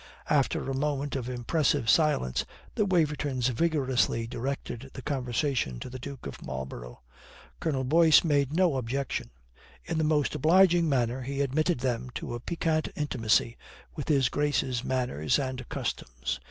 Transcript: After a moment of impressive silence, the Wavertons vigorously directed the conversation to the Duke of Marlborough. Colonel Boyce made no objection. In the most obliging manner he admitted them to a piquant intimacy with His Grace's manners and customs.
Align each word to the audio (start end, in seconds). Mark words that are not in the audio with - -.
After 0.31 0.67
a 0.67 0.73
moment 0.73 1.15
of 1.15 1.29
impressive 1.29 1.87
silence, 1.87 2.43
the 2.73 2.87
Wavertons 2.87 3.49
vigorously 3.49 4.25
directed 4.25 4.89
the 4.95 5.03
conversation 5.03 5.79
to 5.79 5.91
the 5.91 5.99
Duke 5.99 6.25
of 6.25 6.43
Marlborough. 6.43 7.01
Colonel 7.59 7.83
Boyce 7.83 8.23
made 8.23 8.51
no 8.51 8.77
objection. 8.77 9.29
In 9.85 9.99
the 9.99 10.03
most 10.03 10.33
obliging 10.33 10.89
manner 10.89 11.21
he 11.21 11.41
admitted 11.41 11.81
them 11.81 12.09
to 12.15 12.33
a 12.33 12.39
piquant 12.39 12.87
intimacy 12.95 13.57
with 13.95 14.07
His 14.07 14.27
Grace's 14.29 14.83
manners 14.83 15.37
and 15.37 15.69
customs. 15.69 16.39